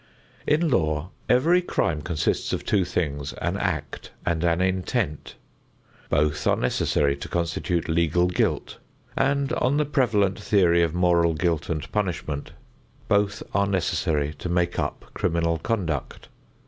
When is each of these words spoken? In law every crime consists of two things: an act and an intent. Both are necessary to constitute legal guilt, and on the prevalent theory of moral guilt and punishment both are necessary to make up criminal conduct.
In 0.47 0.67
law 0.67 1.11
every 1.29 1.61
crime 1.61 2.01
consists 2.01 2.53
of 2.53 2.65
two 2.65 2.85
things: 2.85 3.33
an 3.33 3.55
act 3.55 4.09
and 4.25 4.43
an 4.43 4.59
intent. 4.59 5.35
Both 6.09 6.47
are 6.47 6.55
necessary 6.55 7.15
to 7.17 7.27
constitute 7.27 7.87
legal 7.87 8.25
guilt, 8.25 8.79
and 9.15 9.53
on 9.53 9.77
the 9.77 9.85
prevalent 9.85 10.39
theory 10.39 10.81
of 10.81 10.95
moral 10.95 11.35
guilt 11.35 11.69
and 11.69 11.85
punishment 11.91 12.51
both 13.09 13.43
are 13.53 13.67
necessary 13.67 14.33
to 14.39 14.49
make 14.49 14.79
up 14.79 15.05
criminal 15.13 15.59
conduct. 15.59 16.29